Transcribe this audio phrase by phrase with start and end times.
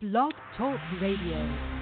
[0.00, 1.77] Blog Talk Radio.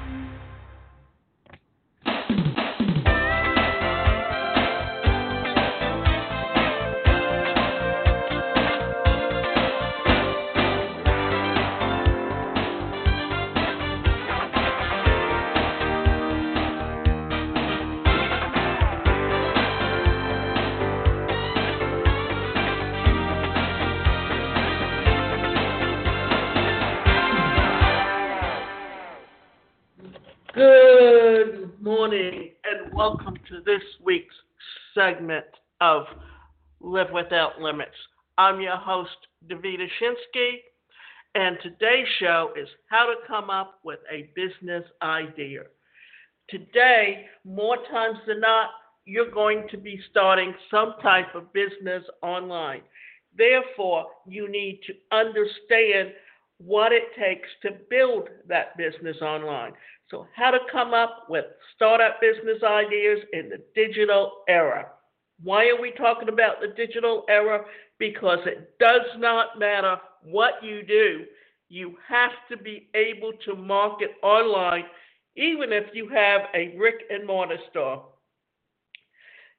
[32.07, 34.35] Morning and welcome to this week's
[34.95, 35.45] segment
[35.81, 36.05] of
[36.79, 37.97] Live Without Limits.
[38.39, 39.11] I'm your host,
[39.51, 40.59] Davida Shinsky,
[41.35, 45.63] and today's show is how to come up with a business idea.
[46.49, 48.71] Today, more times than not,
[49.05, 52.83] you're going to be starting some type of business online.
[53.37, 56.13] Therefore, you need to understand
[56.59, 59.73] what it takes to build that business online.
[60.11, 64.87] So, how to come up with startup business ideas in the digital era.
[65.43, 67.65] Why are we talking about the digital era?
[67.99, 71.25] Because it does not matter what you do,
[71.69, 74.85] you have to be able to market online,
[75.37, 78.07] even if you have a brick and mortar store.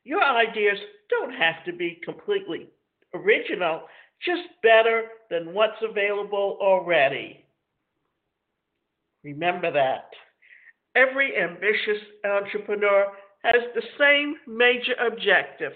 [0.03, 0.77] Your ideas
[1.09, 2.67] don't have to be completely
[3.13, 3.81] original,
[4.25, 7.45] just better than what's available already.
[9.23, 10.09] Remember that
[10.95, 13.07] every ambitious entrepreneur
[13.43, 15.73] has the same major objective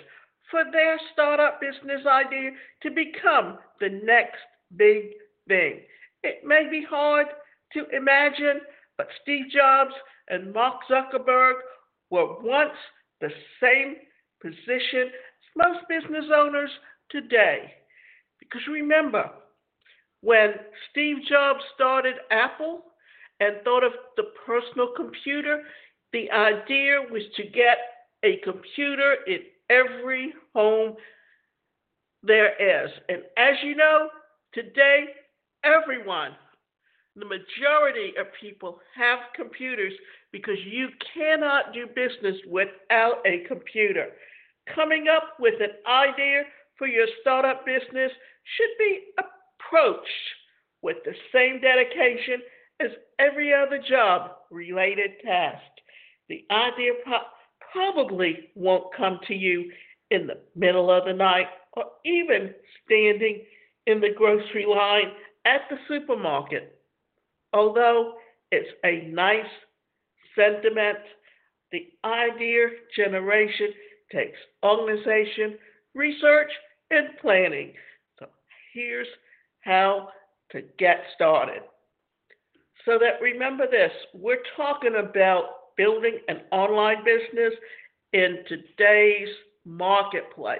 [0.49, 2.51] for their startup business idea
[2.83, 4.41] to become the next
[4.75, 5.11] big
[5.47, 5.81] thing.
[6.23, 7.27] It may be hard
[7.73, 8.61] to imagine,
[8.97, 9.93] but Steve Jobs
[10.29, 11.55] and Mark Zuckerberg
[12.09, 12.77] were once
[13.21, 13.29] the
[13.61, 13.95] same
[14.41, 16.69] position as most business owners
[17.09, 17.73] today.
[18.51, 19.29] Because remember,
[20.21, 20.53] when
[20.91, 22.83] Steve Jobs started Apple,
[23.41, 25.63] and thought of the personal computer,
[26.13, 27.77] the idea was to get
[28.23, 30.95] a computer in every home
[32.21, 32.53] there
[32.85, 32.91] is.
[33.09, 34.09] And as you know,
[34.53, 35.05] today,
[35.63, 36.33] everyone,
[37.15, 39.93] the majority of people have computers
[40.31, 44.09] because you cannot do business without a computer.
[44.75, 46.43] Coming up with an idea
[46.77, 48.11] for your startup business
[48.43, 50.07] should be approached
[50.81, 52.41] with the same dedication
[52.79, 55.61] as every other job related task.
[56.29, 57.29] The idea pro-
[57.71, 59.71] probably won't come to you
[60.09, 62.53] in the middle of the night or even
[62.85, 63.41] standing
[63.87, 65.11] in the grocery line
[65.45, 66.79] at the supermarket.
[67.53, 68.15] Although
[68.51, 69.45] it's a nice
[70.35, 70.99] sentiment,
[71.71, 73.69] the idea generation
[74.11, 75.57] takes organization,
[75.95, 76.51] research,
[76.89, 77.73] and planning.
[78.73, 79.07] Here's
[79.61, 80.09] how
[80.51, 81.61] to get started.
[82.85, 87.53] So that remember this, we're talking about building an online business
[88.13, 89.29] in today's
[89.65, 90.59] marketplace.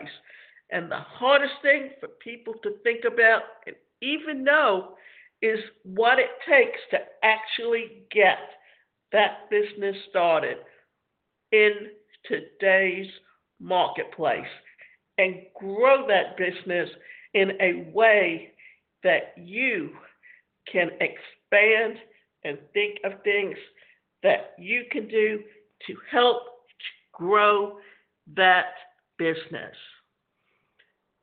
[0.72, 4.96] And the hardest thing for people to think about and even know
[5.42, 8.38] is what it takes to actually get
[9.12, 10.58] that business started
[11.52, 11.72] in
[12.26, 13.08] today's
[13.60, 14.46] marketplace
[15.18, 16.90] and grow that business
[17.34, 18.52] in a way
[19.04, 19.92] that you
[20.72, 21.98] can expand
[22.44, 23.58] and think of things
[24.24, 25.40] that you can do
[25.88, 26.44] to help
[27.14, 27.78] grow
[28.36, 28.74] that
[29.18, 29.76] business.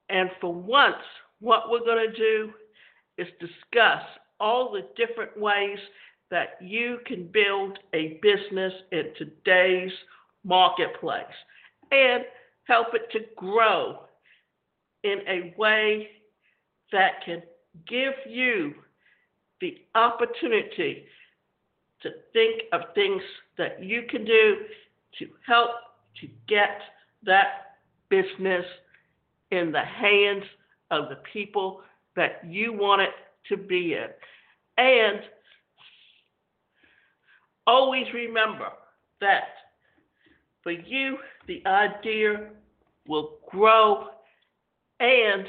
[0.09, 0.97] And for once,
[1.41, 2.51] what we're going to do
[3.19, 4.03] is discuss
[4.41, 5.79] all the different ways
[6.31, 9.93] that you can build a business in today's
[10.45, 11.25] marketplace
[11.91, 12.25] and
[12.65, 14.01] help it to grow
[15.05, 16.09] in a way
[16.93, 17.43] that can
[17.87, 18.75] give you
[19.61, 21.05] the opportunity
[22.03, 23.23] to think of things
[23.57, 24.57] that you can do
[25.19, 25.71] to help
[26.21, 26.81] to get
[27.25, 27.77] that
[28.09, 28.65] business
[29.51, 30.45] in the hands
[30.91, 31.83] of the people
[32.17, 33.11] that you want it
[33.49, 34.09] to be in.
[34.77, 35.21] And
[37.67, 38.69] always remember
[39.21, 39.49] that
[40.63, 42.51] for you, the idea
[43.07, 44.09] will grow
[45.01, 45.47] and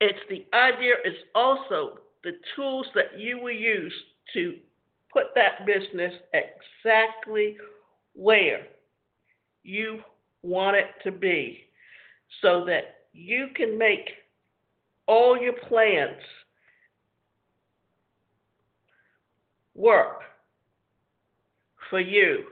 [0.00, 3.92] it's the idea is also the tools that you will use
[4.34, 4.56] to
[5.12, 7.56] put that business exactly
[8.14, 8.66] where
[9.62, 10.00] you
[10.42, 11.64] want it to be
[12.42, 14.10] so that you can make
[15.06, 16.20] all your plans
[19.74, 20.20] work
[21.88, 22.44] for you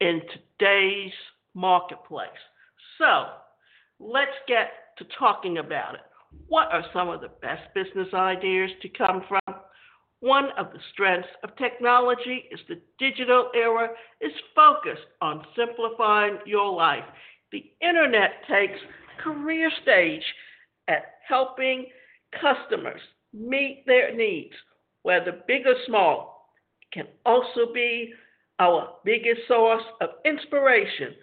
[0.00, 0.22] in
[0.58, 1.12] today's
[1.54, 2.28] marketplace.
[2.96, 3.26] So
[4.00, 6.00] let's get to talking about it.
[6.48, 9.56] What are some of the best business ideas to come from?
[10.20, 13.90] One of the strengths of technology is the digital era
[14.20, 17.04] is focused on simplifying your life.
[17.52, 18.78] The internet takes
[19.22, 20.24] career stage
[20.88, 21.86] at helping
[22.40, 23.00] customers
[23.32, 24.54] meet their needs,
[25.02, 26.50] whether big or small.
[26.82, 28.12] It can also be
[28.58, 31.14] our biggest source of inspiration.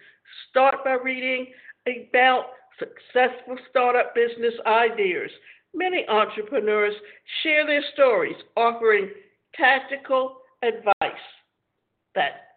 [0.50, 1.52] Start by reading
[1.86, 2.46] about
[2.78, 5.30] successful startup business ideas.
[5.74, 6.94] Many entrepreneurs
[7.42, 9.10] share their stories, offering
[9.54, 11.26] tactical advice
[12.14, 12.56] that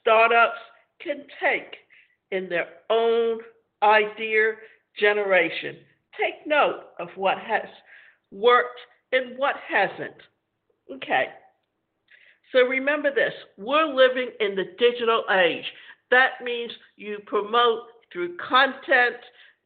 [0.00, 0.58] startups
[1.00, 1.76] can take
[2.30, 3.38] in their own
[3.82, 4.54] idea
[4.98, 5.76] generation.
[6.18, 7.68] Take note of what has
[8.32, 8.80] worked
[9.12, 10.20] and what hasn't.
[10.92, 11.26] Okay.
[12.52, 15.64] So remember this we're living in the digital age.
[16.10, 17.82] That means you promote
[18.12, 19.16] through content,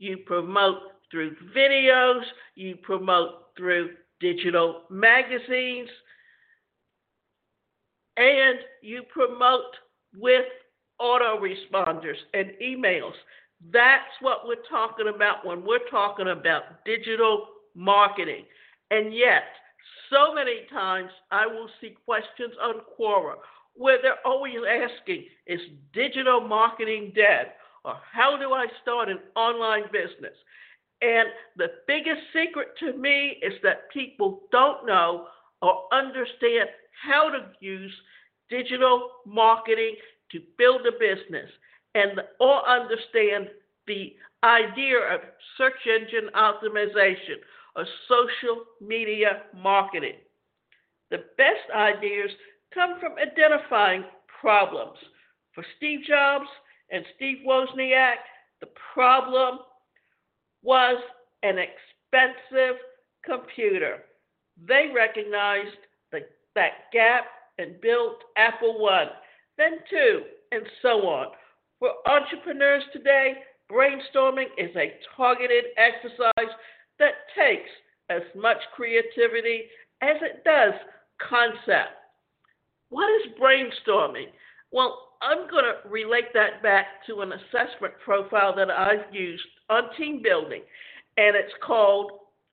[0.02, 0.78] you promote
[1.12, 2.22] through videos,
[2.56, 5.88] you promote through digital magazines,
[8.16, 9.76] and you promote
[10.16, 10.44] with
[11.00, 13.12] autoresponders and emails.
[13.72, 17.46] That's what we're talking about when we're talking about digital
[17.76, 18.44] marketing.
[18.90, 19.44] And yet,
[20.10, 23.34] so many times I will see questions on Quora
[23.74, 25.60] where they're always asking, is
[25.94, 27.52] digital marketing dead?
[27.84, 30.36] Or how do I start an online business?
[31.00, 35.26] And the biggest secret to me is that people don't know
[35.60, 36.68] or understand
[37.04, 37.92] how to use
[38.48, 39.96] digital marketing
[40.30, 41.50] to build a business
[41.94, 43.48] and or understand
[43.86, 44.14] the
[44.44, 45.20] idea of
[45.58, 47.38] search engine optimization
[47.76, 50.16] or social media marketing.
[51.10, 52.30] The best ideas
[52.72, 54.04] come from identifying
[54.40, 54.98] problems.
[55.54, 56.46] For Steve Jobs
[56.92, 58.16] and Steve Wozniak,
[58.60, 59.58] the problem
[60.62, 61.02] was
[61.42, 62.76] an expensive
[63.24, 63.98] computer.
[64.68, 65.78] They recognized
[66.12, 66.20] the,
[66.54, 67.24] that gap
[67.58, 69.08] and built Apple One,
[69.58, 70.22] then two,
[70.52, 71.28] and so on.
[71.78, 73.34] For entrepreneurs today,
[73.70, 76.54] brainstorming is a targeted exercise
[76.98, 77.70] that takes
[78.10, 79.64] as much creativity
[80.02, 80.74] as it does
[81.18, 81.96] concept.
[82.90, 84.26] What is brainstorming?
[84.70, 89.94] Well, I'm going to relate that back to an assessment profile that I've used on
[89.96, 90.62] team building,
[91.16, 92.10] and it's called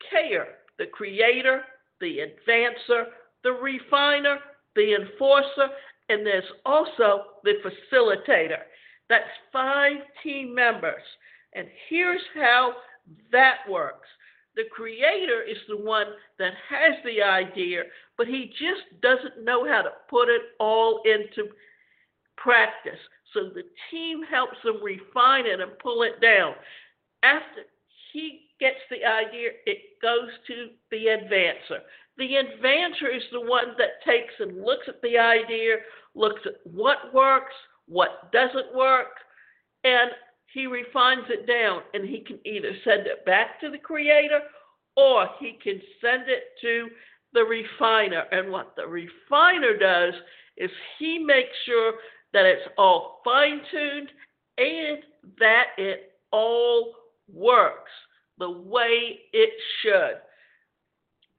[0.10, 1.62] CARE the creator,
[2.00, 3.06] the advancer,
[3.44, 4.38] the refiner,
[4.76, 5.68] the enforcer,
[6.08, 8.62] and there's also the facilitator.
[9.10, 11.04] That's five team members.
[11.54, 12.76] And here's how
[13.32, 14.08] that works
[14.56, 16.08] the creator is the one
[16.38, 17.84] that has the idea,
[18.18, 21.50] but he just doesn't know how to put it all into
[22.42, 23.00] practice.
[23.34, 26.54] So the team helps him refine it and pull it down.
[27.24, 27.62] After
[28.12, 31.82] he gets the idea, it goes to the advancer.
[32.18, 35.78] The advancer is the one that takes and looks at the idea,
[36.16, 37.54] looks at what works,
[37.88, 39.08] what doesn't work,
[39.84, 40.12] and
[40.54, 44.42] he refines it down and he can either send it back to the creator
[44.96, 46.90] or he can send it to
[47.34, 48.24] the refiner.
[48.32, 50.14] And what the refiner does
[50.58, 51.94] is he makes sure
[52.34, 54.10] that it's all fine tuned
[54.58, 55.00] and
[55.40, 56.94] that it all
[57.32, 57.92] works
[58.38, 59.50] the way it
[59.82, 60.20] should.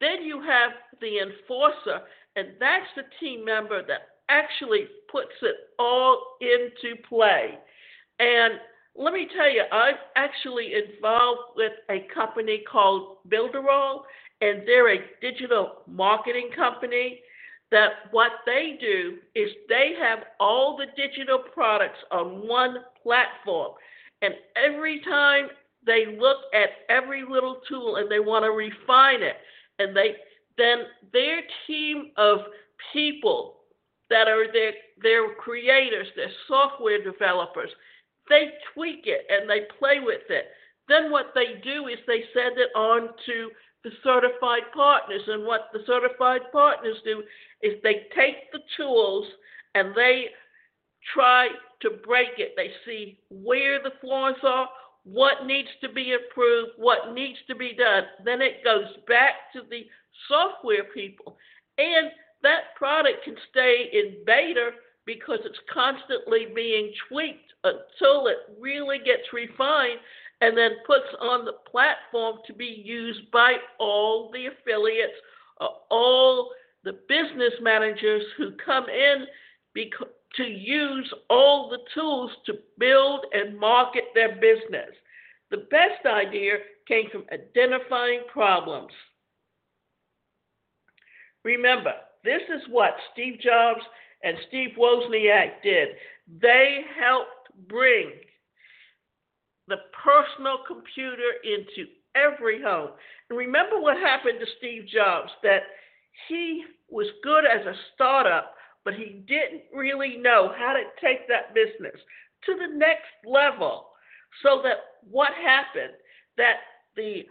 [0.00, 2.02] Then you have the enforcer,
[2.36, 7.58] and that's the team member that actually puts it all into play.
[8.18, 8.54] And
[8.96, 14.02] let me tell you, I'm actually involved with a company called Builderall,
[14.40, 17.20] and they're a digital marketing company
[17.70, 23.72] that what they do is they have all the digital products on one platform.
[24.22, 25.48] And every time
[25.86, 29.36] they look at every little tool and they want to refine it,
[29.78, 30.16] and they
[30.58, 30.78] then
[31.12, 32.40] their team of
[32.92, 33.56] people
[34.10, 34.72] that are their
[35.02, 37.70] their creators, their software developers,
[38.28, 40.46] they tweak it and they play with it.
[40.88, 43.50] Then what they do is they send it on to
[43.84, 45.22] the certified partners.
[45.26, 47.22] And what the certified partners do
[47.62, 49.26] is they take the tools
[49.74, 50.26] and they
[51.14, 51.48] try
[51.82, 52.52] to break it.
[52.56, 54.68] They see where the flaws are,
[55.04, 58.04] what needs to be improved, what needs to be done.
[58.24, 59.86] Then it goes back to the
[60.28, 61.36] software people.
[61.78, 62.10] And
[62.42, 64.70] that product can stay in beta
[65.06, 69.98] because it's constantly being tweaked until it really gets refined
[70.40, 75.12] and then puts on the platform to be used by all the affiliates,
[75.60, 76.50] uh, all
[76.84, 79.26] the business managers who come in
[80.36, 84.90] to use all the tools to build and market their business.
[85.50, 86.54] The best idea
[86.86, 88.92] came from identifying problems.
[91.44, 91.94] Remember,
[92.24, 93.82] this is what Steve Jobs
[94.22, 95.88] and Steve Wozniak did.
[96.40, 98.12] They helped bring
[99.70, 102.90] the personal computer into every home.
[103.28, 105.62] And remember what happened to Steve Jobs that
[106.28, 111.54] he was good as a startup, but he didn't really know how to take that
[111.54, 111.98] business
[112.46, 113.86] to the next level.
[114.42, 114.76] So that
[115.08, 115.94] what happened
[116.36, 116.56] that
[116.96, 117.24] the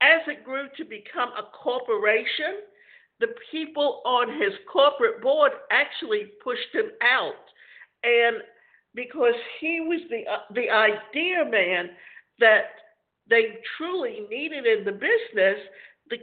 [0.00, 2.60] as it grew to become a corporation,
[3.20, 7.40] the people on his corporate board actually pushed him out.
[8.02, 8.36] And
[8.94, 11.90] because he was the uh, the idea man
[12.40, 12.64] that
[13.28, 15.58] they truly needed in the business,
[16.10, 16.18] the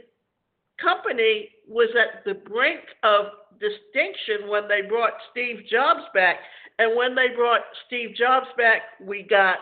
[0.80, 3.26] company was at the brink of
[3.60, 6.36] distinction when they brought Steve Jobs back.
[6.78, 9.56] And when they brought Steve Jobs back, we got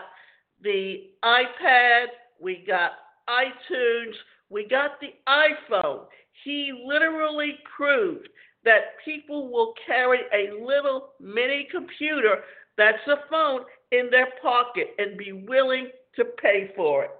[0.63, 2.05] the iPad,
[2.39, 2.91] we got
[3.29, 4.13] iTunes,
[4.49, 6.05] we got the iPhone.
[6.43, 8.27] He literally proved
[8.63, 12.43] that people will carry a little mini computer
[12.81, 13.61] that's a phone
[13.91, 17.11] in their pocket and be willing to pay for it.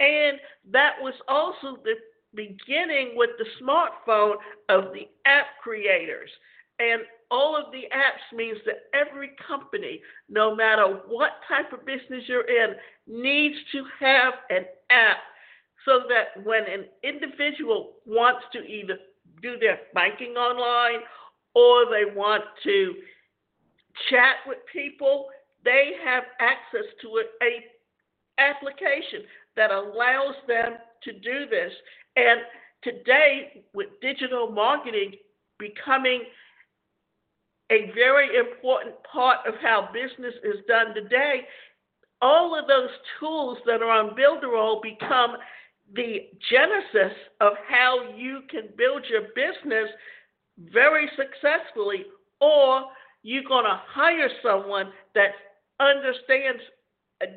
[0.00, 0.38] And
[0.72, 1.94] that was also the
[2.34, 4.34] beginning with the smartphone
[4.68, 6.30] of the app creators.
[6.78, 12.24] And all of the apps means that every company, no matter what type of business
[12.26, 12.74] you're in,
[13.06, 15.18] needs to have an app
[15.84, 18.96] so that when an individual wants to either
[19.42, 21.00] do their banking online
[21.54, 22.94] or they want to
[24.10, 25.26] chat with people,
[25.64, 27.64] they have access to a, a
[28.38, 29.22] application
[29.56, 31.72] that allows them to do this.
[32.16, 32.40] And
[32.82, 35.14] today, with digital marketing
[35.58, 36.22] becoming
[37.70, 41.46] a very important part of how business is done today,
[42.20, 45.36] all of those tools that are on Builderall become
[45.94, 49.88] the genesis of how you can build your business
[50.72, 52.04] very successfully,
[52.40, 52.84] or
[53.22, 55.30] you're going to hire someone that
[55.80, 56.62] understands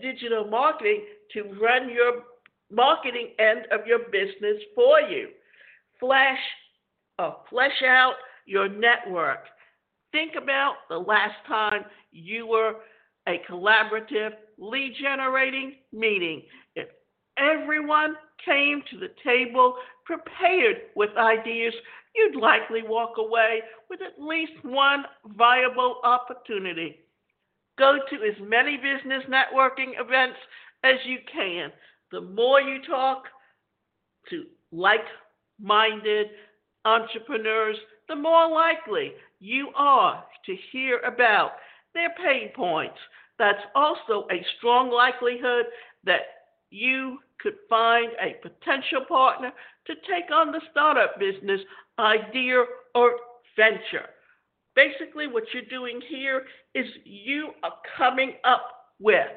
[0.02, 2.24] digital marketing to run your
[2.72, 5.30] marketing end of your business for you.
[6.00, 6.40] Flash,
[7.20, 8.14] uh, flesh out
[8.46, 9.40] your network.
[10.12, 12.76] Think about the last time you were
[13.28, 16.44] a collaborative lead generating meeting.
[17.38, 19.76] Everyone came to the table
[20.06, 21.74] prepared with ideas,
[22.16, 25.04] you'd likely walk away with at least one
[25.38, 27.00] viable opportunity.
[27.78, 30.38] Go to as many business networking events
[30.84, 31.72] as you can.
[32.12, 33.24] The more you talk
[34.30, 35.06] to like
[35.60, 36.28] minded
[36.86, 37.78] entrepreneurs,
[38.08, 41.52] the more likely you are to hear about
[41.94, 42.98] their pain points.
[43.38, 45.66] That's also a strong likelihood
[46.06, 46.22] that
[46.76, 49.52] you could find a potential partner
[49.88, 51.62] to take on the startup business
[52.00, 52.64] idea
[52.94, 53.12] or
[53.56, 54.10] venture.
[54.76, 58.68] Basically, what you're doing here is you are coming up
[59.00, 59.28] with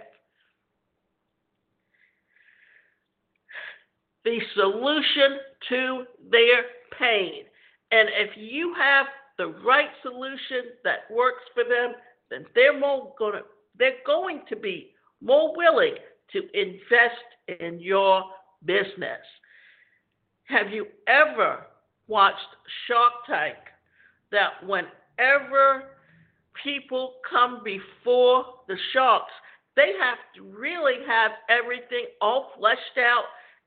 [4.24, 6.64] the solution to their
[6.98, 7.44] pain.
[7.92, 9.06] And if you have
[9.38, 11.92] the right solution that works for them,
[12.30, 13.42] then they're more gonna
[13.78, 14.90] they're going to be
[15.22, 15.94] more willing
[16.32, 18.24] to invest in your
[18.64, 19.20] business.
[20.44, 21.66] Have you ever
[22.06, 22.38] watched
[22.86, 23.56] Shark Tank?
[24.30, 25.84] That whenever
[26.62, 29.32] people come before the sharks,
[29.76, 33.24] they have to really have everything all fleshed out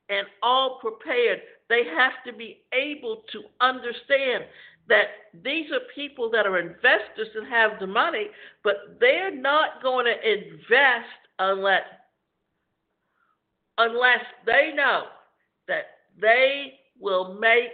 [0.09, 1.39] and all prepared.
[1.69, 4.43] They have to be able to understand
[4.89, 5.07] that
[5.43, 8.27] these are people that are investors and have the money,
[8.63, 11.07] but they're not going to invest
[11.39, 11.83] unless
[13.77, 15.03] unless they know
[15.67, 15.85] that
[16.19, 17.71] they will make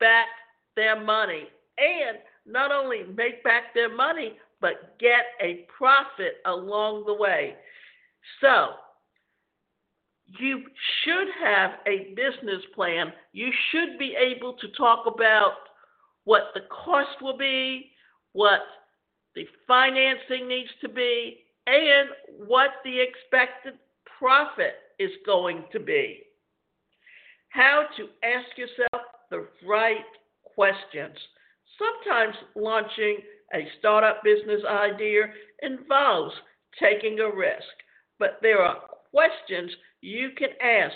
[0.00, 0.26] back
[0.74, 1.48] their money
[1.78, 7.54] and not only make back their money, but get a profit along the way.
[8.40, 8.70] So,
[10.38, 10.62] you
[11.04, 13.12] should have a business plan.
[13.32, 15.52] You should be able to talk about
[16.24, 17.92] what the cost will be,
[18.32, 18.60] what
[19.34, 22.08] the financing needs to be, and
[22.46, 23.74] what the expected
[24.18, 26.22] profit is going to be.
[27.48, 30.04] How to ask yourself the right
[30.54, 31.16] questions.
[31.78, 33.18] Sometimes launching
[33.54, 35.26] a startup business idea
[35.62, 36.34] involves
[36.80, 37.64] taking a risk,
[38.18, 40.94] but there are questions you can ask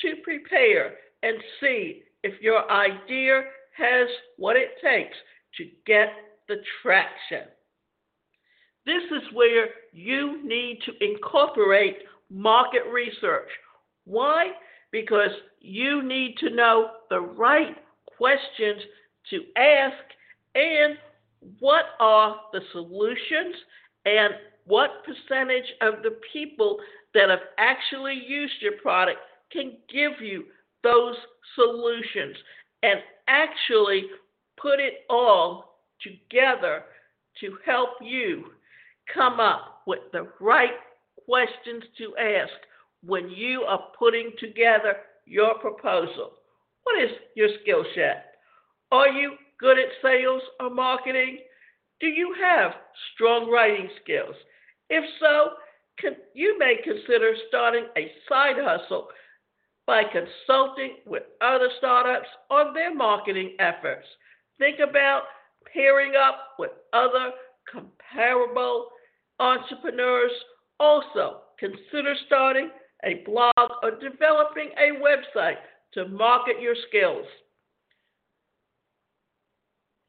[0.00, 3.42] to prepare and see if your idea
[3.76, 5.16] has what it takes
[5.56, 6.08] to get
[6.48, 7.48] the traction.
[8.84, 11.98] This is where you need to incorporate
[12.32, 13.48] market research.
[14.04, 14.52] Why?
[14.90, 17.76] Because you need to know the right
[18.16, 18.80] questions
[19.30, 19.96] to ask
[20.54, 20.96] and
[21.60, 23.54] what are the solutions
[24.04, 24.34] and
[24.64, 26.78] what percentage of the people
[27.14, 29.18] that have actually used your product
[29.52, 30.44] can give you
[30.82, 31.16] those
[31.54, 32.36] solutions
[32.82, 34.04] and actually
[34.60, 36.84] put it all together
[37.40, 38.44] to help you
[39.12, 40.70] come up with the right
[41.32, 42.52] questions to ask
[43.02, 46.32] when you are putting together your proposal.
[46.82, 48.34] What is your skill set?
[48.90, 51.38] Are you good at sales or marketing?
[52.00, 52.72] Do you have
[53.14, 54.34] strong writing skills?
[54.90, 55.52] If so,
[55.98, 59.08] can, you may consider starting a side hustle
[59.86, 64.06] by consulting with other startups on their marketing efforts.
[64.58, 65.22] Think about
[65.72, 67.30] pairing up with other
[67.72, 68.88] comparable
[69.40, 70.32] entrepreneurs.
[70.82, 72.68] Also, consider starting
[73.04, 73.52] a blog
[73.84, 75.58] or developing a website
[75.94, 77.24] to market your skills.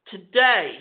[0.09, 0.77] Today,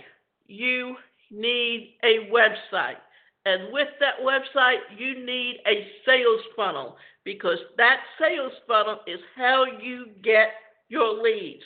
[0.46, 0.96] you
[1.30, 2.96] need a website.
[3.44, 9.66] And with that website, you need a sales funnel because that sales funnel is how
[9.78, 10.52] you get
[10.88, 11.64] your leads.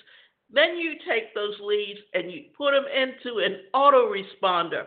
[0.51, 4.87] Then you take those leads and you put them into an autoresponder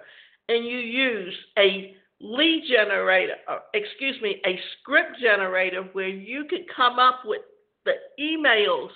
[0.49, 6.65] and you use a lead generator, or, excuse me, a script generator where you can
[6.75, 7.41] come up with
[7.85, 8.89] the emails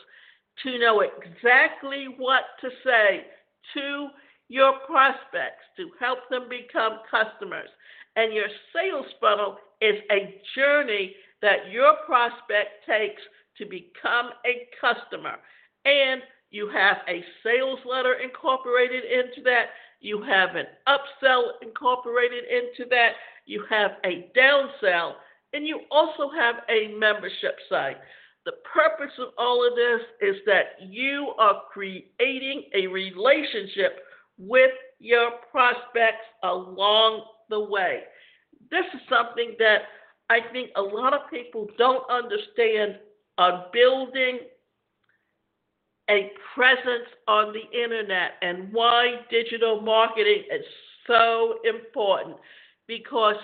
[0.63, 3.25] to know exactly what to say
[3.73, 4.07] to
[4.49, 7.69] your prospects to help them become customers.
[8.15, 13.21] And your sales funnel is a journey that your prospect takes
[13.57, 15.35] to become a customer.
[15.85, 19.69] And you have a sales letter incorporated into that.
[20.03, 23.13] You have an upsell incorporated into that.
[23.45, 25.13] You have a downsell.
[25.53, 27.95] And you also have a membership site.
[28.45, 33.99] The purpose of all of this is that you are creating a relationship
[34.37, 38.01] with your prospects along the way.
[38.69, 39.83] This is something that
[40.29, 42.99] I think a lot of people don't understand
[43.37, 44.39] on building
[46.13, 50.65] a presence on the internet and why digital marketing is
[51.07, 52.37] so important
[52.87, 53.35] because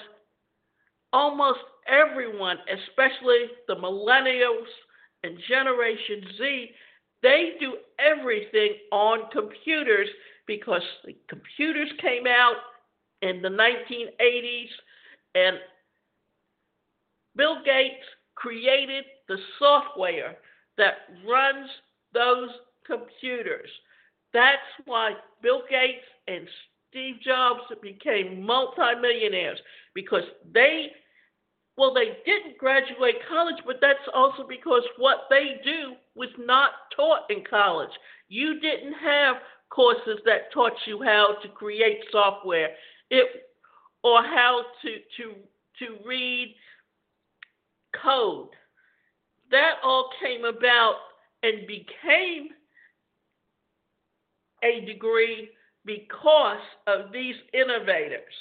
[1.11, 4.67] almost everyone, especially the millennials
[5.23, 6.69] and Generation Z,
[7.23, 10.07] they do everything on computers
[10.45, 12.55] because the computers came out
[13.23, 14.69] in the 1980s
[15.35, 15.57] and
[17.35, 18.05] Bill Gates
[18.35, 20.37] created the software
[20.77, 20.95] that
[21.27, 21.69] runs
[22.13, 22.49] those
[22.85, 23.69] computers.
[24.33, 26.47] That's why Bill Gates and
[26.89, 29.59] Steve Jobs became multimillionaires
[29.93, 30.91] because they
[31.79, 37.21] well, they didn't graduate college, but that's also because what they do was not taught
[37.29, 37.89] in college.
[38.27, 39.37] You didn't have
[39.69, 42.71] courses that taught you how to create software,
[43.09, 43.27] it
[44.03, 45.35] or how to to
[45.79, 46.53] to read
[48.03, 48.49] code.
[49.51, 50.95] That all came about
[51.43, 52.49] and became
[54.63, 55.49] a degree
[55.85, 58.33] because of these innovators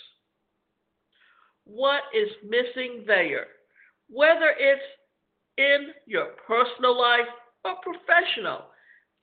[1.69, 3.47] what is missing there,
[4.09, 4.83] whether it's
[5.59, 7.29] in your personal life
[7.65, 8.65] or professional.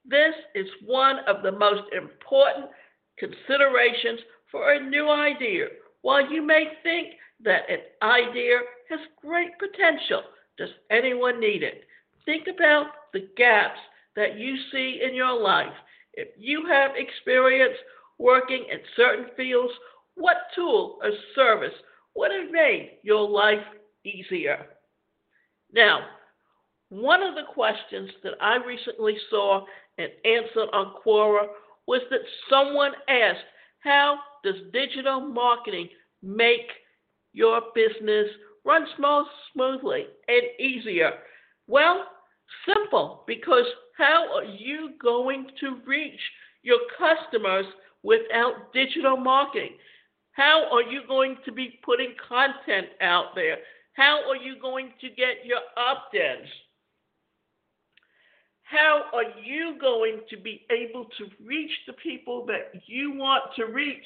[0.05, 2.67] This is one of the most important
[3.17, 4.19] considerations
[4.51, 5.65] for a new idea.
[6.01, 8.59] While you may think that an idea
[8.89, 10.21] has great potential,
[10.57, 11.83] does anyone need it?
[12.25, 13.79] Think about the gaps
[14.15, 15.73] that you see in your life.
[16.13, 17.75] If you have experience
[18.17, 19.73] working in certain fields,
[20.15, 21.73] what tool or service
[22.15, 23.63] would have made your life
[24.05, 24.65] easier.
[25.73, 26.05] Now,
[26.89, 29.65] one of the questions that I recently saw
[29.97, 31.47] and answered on Quora
[31.87, 33.45] was that someone asked,
[33.79, 35.89] How does digital marketing
[36.23, 36.71] make
[37.33, 38.27] your business
[38.63, 41.11] run small, smoothly and easier?
[41.67, 42.05] Well,
[42.65, 43.65] simple, because
[43.97, 46.19] how are you going to reach
[46.63, 47.65] your customers
[48.03, 49.77] without digital marketing?
[50.31, 53.57] How are you going to be putting content out there?
[53.93, 56.49] How are you going to get your opt ins?
[58.63, 63.65] How are you going to be able to reach the people that you want to
[63.65, 64.05] reach?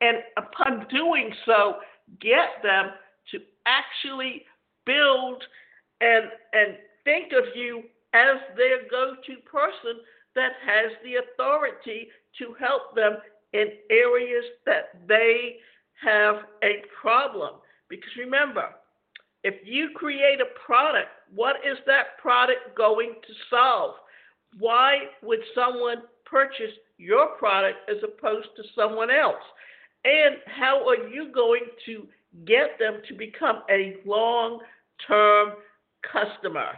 [0.00, 1.74] And upon doing so,
[2.20, 2.90] get them
[3.30, 4.44] to actually
[4.86, 5.44] build
[6.00, 6.76] and, and
[7.08, 10.00] think of you as their go to person
[10.34, 13.16] that has the authority to help them
[13.54, 15.56] in areas that they
[16.04, 17.54] have a problem.
[17.88, 18.66] Because remember,
[19.42, 23.94] if you create a product, what is that product going to solve?
[24.58, 29.42] Why would someone purchase your product as opposed to someone else?
[30.04, 32.06] And how are you going to
[32.44, 34.60] get them to become a long
[35.06, 35.52] term
[36.12, 36.72] customer?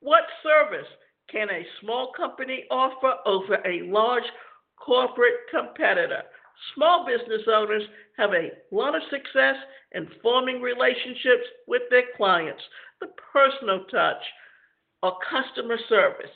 [0.00, 0.86] What service
[1.30, 4.24] can a small company offer over a large
[4.78, 6.22] corporate competitor?
[6.74, 7.82] Small business owners
[8.16, 9.56] have a lot of success
[9.92, 12.62] in forming relationships with their clients.
[13.00, 14.22] The personal touch
[15.02, 16.30] or customer service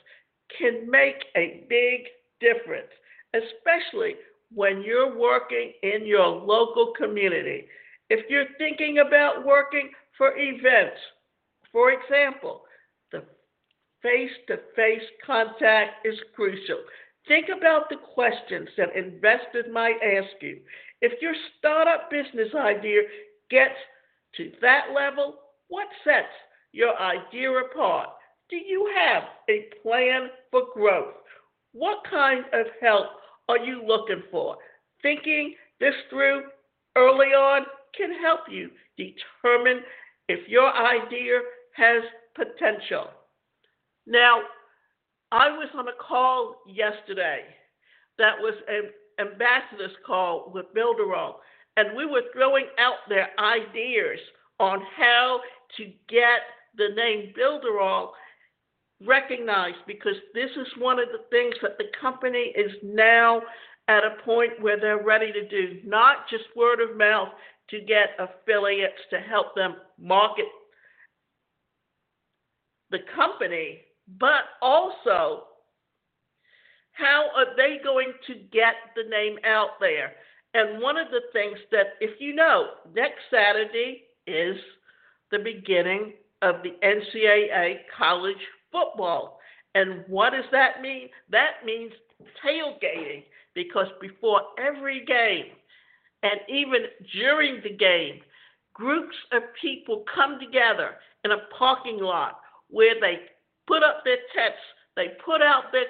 [0.59, 2.07] can make a big
[2.41, 2.91] difference,
[3.35, 4.15] especially
[4.55, 7.67] when you're working in your local community.
[8.11, 11.01] If you're thinking about working for events,
[11.73, 12.63] for example,
[14.03, 16.79] face to face contact is crucial.
[17.29, 20.59] Think about the questions that investors might ask you.
[21.01, 23.03] If your startup business idea
[23.51, 23.79] gets
[24.37, 25.37] to that level,
[25.69, 26.35] what sets
[26.73, 28.09] your idea apart?
[28.51, 31.15] Do you have a plan for growth?
[31.73, 33.07] What kind of help
[33.49, 34.57] are you looking for?
[35.01, 36.43] Thinking this through
[36.97, 37.63] early on
[37.97, 39.83] can help you determine
[40.29, 41.41] if your idea
[41.77, 42.03] has
[42.35, 43.09] potential.
[44.07, 44.41] Now,
[45.31, 47.43] I was on a call yesterday
[48.19, 51.37] that was an ambassador's call with Builderall,
[51.77, 54.19] and we were throwing out their ideas
[54.61, 55.41] on how
[55.77, 56.43] to get
[56.77, 58.11] the name Builderall
[59.07, 63.43] recognized because this is one of the things that the company is now
[63.89, 67.29] at a point where they're ready to do, not just word of mouth
[67.71, 70.47] to get affiliates to help them market
[72.93, 73.81] the company,
[74.19, 75.45] but also
[76.93, 80.13] how are they going to get the name out there?
[80.55, 84.57] And one of the things that, if you know, next Saturday is
[85.31, 88.37] the beginning of the NCAA college
[88.71, 89.39] football.
[89.75, 91.09] And what does that mean?
[91.31, 91.93] That means
[92.45, 95.47] tailgating because before every game
[96.23, 98.21] and even during the game,
[98.75, 103.21] groups of people come together in a parking lot where they
[103.73, 104.61] put up their tents,
[104.97, 105.89] they put out their,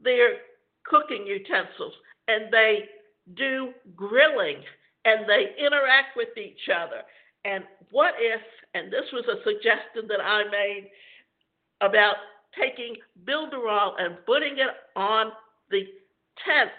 [0.00, 0.36] their
[0.84, 1.92] cooking utensils,
[2.28, 2.88] and they
[3.36, 4.62] do grilling
[5.04, 7.02] and they interact with each other.
[7.44, 8.40] And what if,
[8.74, 10.90] and this was a suggestion that I made
[11.80, 12.16] about
[12.58, 15.32] taking Builderall and putting it on
[15.70, 15.82] the
[16.44, 16.70] tent.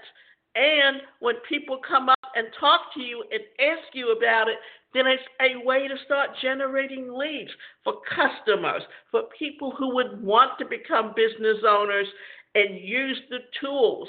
[0.56, 4.58] And when people come up and talk to you and ask you about it,
[4.94, 7.52] then it's a way to start generating leads
[7.84, 12.08] for customers, for people who would want to become business owners
[12.56, 14.08] and use the tools.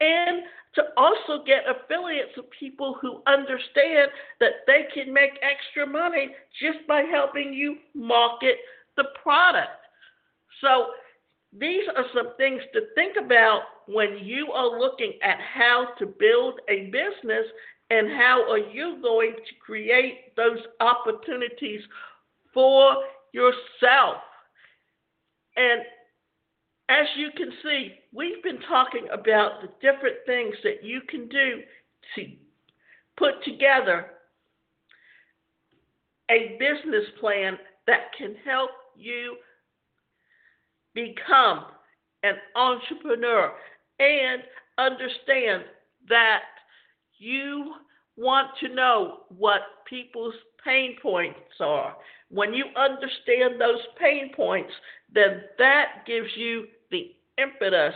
[0.00, 0.42] And
[0.74, 4.10] to also get affiliates of people who understand
[4.40, 8.56] that they can make extra money just by helping you market
[8.96, 9.70] the product.
[10.60, 10.86] So,
[11.56, 16.58] these are some things to think about when you are looking at how to build
[16.68, 17.46] a business
[17.90, 21.80] and how are you going to create those opportunities
[22.52, 22.96] for
[23.32, 24.16] yourself.
[25.56, 25.82] And
[26.88, 31.62] as you can see, we've been talking about the different things that you can do
[32.14, 32.26] to
[33.16, 34.06] put together
[36.30, 39.36] a business plan that can help you
[40.94, 41.66] become
[42.22, 43.52] an entrepreneur
[43.98, 44.42] and
[44.78, 45.64] understand
[46.08, 46.42] that
[47.24, 47.74] you
[48.16, 50.34] want to know what people's
[50.64, 51.96] pain points are.
[52.30, 54.72] When you understand those pain points,
[55.12, 57.94] then that gives you the impetus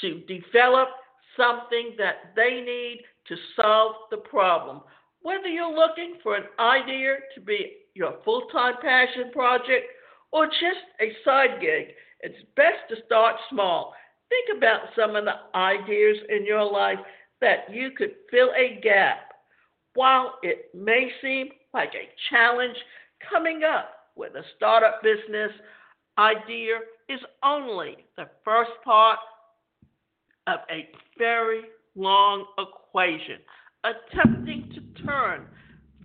[0.00, 0.88] to develop
[1.36, 4.80] something that they need to solve the problem.
[5.22, 9.86] Whether you're looking for an idea to be your full time passion project
[10.32, 13.94] or just a side gig, it's best to start small.
[14.28, 16.98] Think about some of the ideas in your life
[17.40, 19.32] that you could fill a gap.
[19.94, 22.76] While it may seem like a challenge,
[23.30, 25.50] coming up with a startup business
[26.18, 29.18] idea is only the first part
[30.46, 31.62] of a very
[31.94, 33.38] long equation.
[33.84, 35.46] Attempting to turn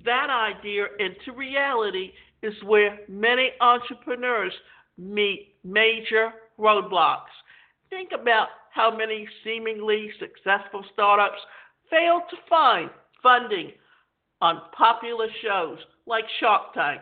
[0.05, 2.11] that idea into reality
[2.41, 4.53] is where many entrepreneurs
[4.97, 7.31] meet major roadblocks.
[7.89, 11.39] Think about how many seemingly successful startups
[11.89, 12.89] fail to find
[13.21, 13.71] funding
[14.41, 17.01] on popular shows like Shark Tank.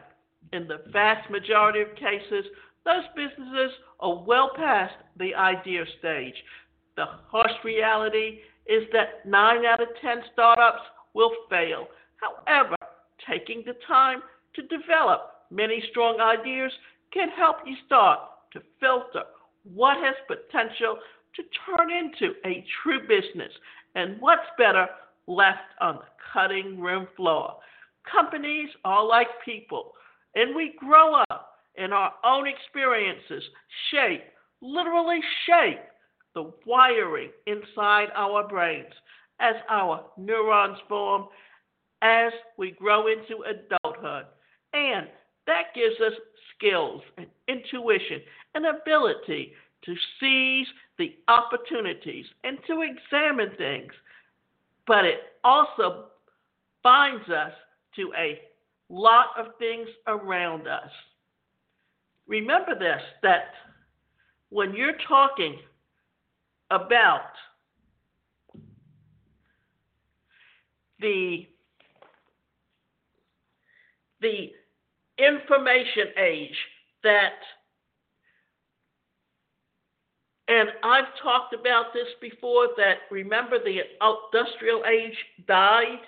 [0.54, 2.46] In the vast majority of cases,
[2.86, 6.36] those businesses are well past the idea stage.
[6.96, 11.88] The harsh reality is that 9 out of 10 startups will fail.
[12.18, 12.76] However,
[13.30, 14.22] taking the time
[14.56, 16.72] to develop many strong ideas
[17.12, 18.20] can help you start
[18.54, 19.24] to filter
[19.74, 20.98] what has potential
[21.38, 23.52] to turn into a true business.
[23.96, 24.88] And what's better,
[25.28, 27.56] left on the cutting room floor.
[28.10, 29.94] Companies are like people,
[30.36, 33.44] and we grow up, and our own experiences
[33.92, 34.24] shape,
[34.62, 35.80] literally shape,
[36.34, 38.94] the wiring inside our brains
[39.40, 41.26] as our neurons form
[42.02, 44.26] as we grow into adulthood.
[44.74, 45.08] And
[45.48, 46.14] that gives us
[46.56, 48.22] skills and intuition
[48.54, 49.54] and ability
[49.86, 53.92] to seize the opportunities and to examine things.
[54.86, 56.06] But it also
[56.84, 57.52] binds us
[57.96, 58.40] to a
[58.90, 60.90] lot of things around us.
[62.28, 63.52] Remember this that
[64.50, 65.60] when you're talking
[66.72, 67.32] about
[71.00, 71.48] the
[74.22, 74.52] the
[75.18, 76.56] information age
[77.04, 77.40] that
[80.48, 85.16] and I've talked about this before that remember the industrial age
[85.48, 86.00] died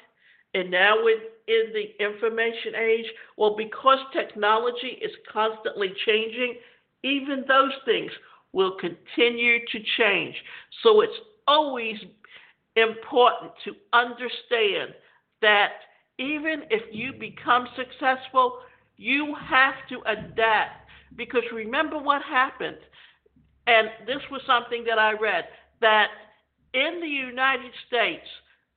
[0.53, 3.05] and now we're in the information age.
[3.37, 6.55] Well, because technology is constantly changing,
[7.03, 8.11] even those things
[8.53, 10.35] will continue to change.
[10.83, 11.97] So it's always
[12.75, 14.95] important to understand
[15.41, 15.71] that
[16.17, 18.59] even if you become successful,
[18.97, 20.87] you have to adapt.
[21.15, 22.77] Because remember what happened,
[23.69, 25.45] and this was something that I read,
[25.79, 26.07] that
[26.73, 28.25] in the United States,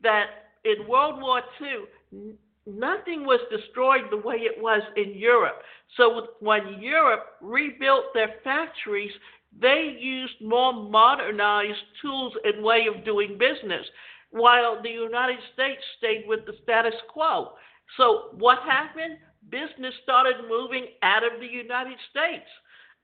[0.03, 0.27] that
[0.65, 2.35] in World War II,
[2.67, 5.63] nothing was destroyed the way it was in Europe.
[5.97, 9.13] So when Europe rebuilt their factories,
[9.59, 13.87] they used more modernized tools and way of doing business,
[14.31, 17.53] while the United States stayed with the status quo.
[17.97, 19.17] So what happened?
[19.49, 22.49] Business started moving out of the United States.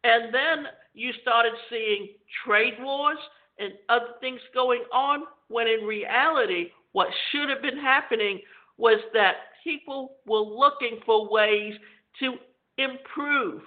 [0.05, 2.09] And then you started seeing
[2.45, 3.19] trade wars
[3.59, 8.41] and other things going on, when in reality, what should have been happening
[8.77, 9.35] was that
[9.65, 11.75] people were looking for ways
[12.21, 12.35] to
[12.77, 13.63] improve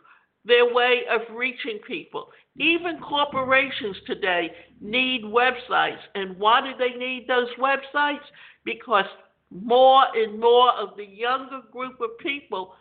[0.46, 2.30] their way of reaching people.
[2.58, 6.00] Even corporations today need websites.
[6.16, 8.24] And why do they need those websites?
[8.64, 9.06] Because
[9.52, 12.74] more and more of the younger group of people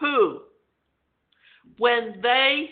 [0.00, 0.40] who,
[1.78, 2.70] when they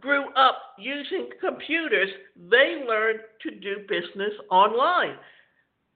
[0.00, 2.08] grew up using computers,
[2.50, 5.16] they learned to do business online.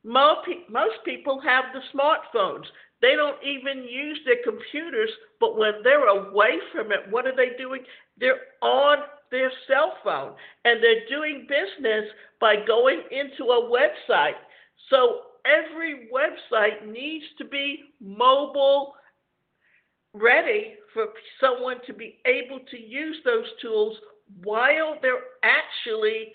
[0.04, 2.64] Most, most people have the smartphones.
[3.00, 7.56] They don't even use their computers, but when they're away from it, what are they
[7.56, 7.82] doing?
[8.18, 8.98] They're on
[9.30, 10.34] their cell phone
[10.64, 12.04] and they're doing business
[12.40, 14.38] by going into a website.
[14.90, 18.94] So every website needs to be mobile
[20.14, 21.06] ready for
[21.40, 23.96] someone to be able to use those tools
[24.42, 26.32] while they're actually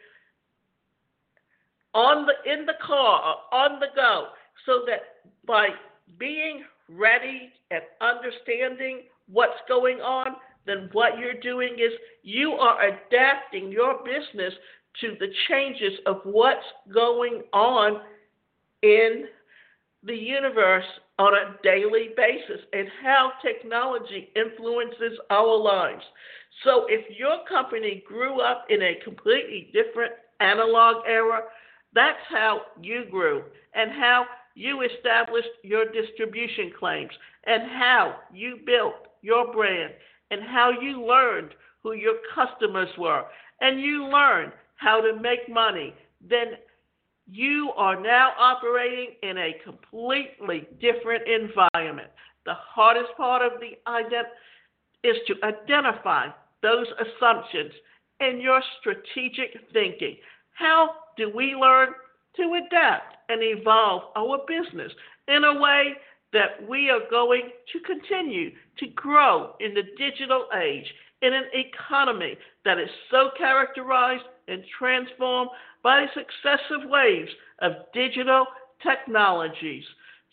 [1.94, 4.28] on the in the car or on the go
[4.66, 5.02] so that
[5.46, 5.70] by
[6.18, 11.92] being ready and understanding what's going on then what you're doing is
[12.24, 14.54] you are adapting your business
[15.02, 18.02] to the changes of what's going on
[18.82, 19.26] in
[20.06, 20.86] the universe
[21.20, 26.04] on a daily basis and how technology influences our lives.
[26.64, 31.42] So, if your company grew up in a completely different analog era,
[31.94, 37.12] that's how you grew and how you established your distribution claims
[37.46, 39.94] and how you built your brand
[40.32, 43.26] and how you learned who your customers were
[43.62, 45.94] and you learned how to make money.
[46.30, 46.54] Then
[47.30, 52.10] you are now operating in a completely different environment.
[52.46, 54.34] The hardest part of the ident-
[55.04, 56.28] is to identify
[56.62, 57.74] those assumptions
[58.20, 60.18] in your strategic thinking.
[60.54, 61.90] How do we learn
[62.38, 64.92] to adapt and evolve our business
[65.28, 65.94] in a way
[66.32, 72.38] that we are going to continue to grow in the digital age in an economy
[72.66, 75.50] that is so characterized and transformed
[75.84, 78.46] by successive waves of digital
[78.82, 79.84] technologies.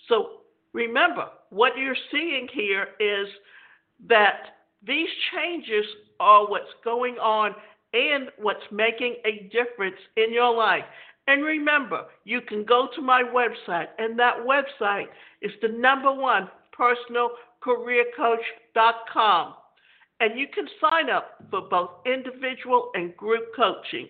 [0.08, 0.40] So
[0.72, 3.28] remember, what you're seeing here is
[4.08, 5.84] that these changes
[6.18, 7.54] are what's going on
[7.92, 10.84] and what's making a difference in your life.
[11.26, 15.08] And remember, you can go to my website, and that website
[15.42, 17.30] is the number one personal
[17.64, 19.54] personalcareercoach.com.
[20.20, 24.08] And you can sign up for both individual and group coaching.